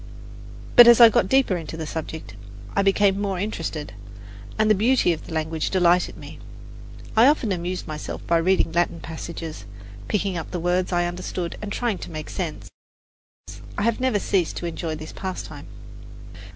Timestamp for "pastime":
15.13-15.67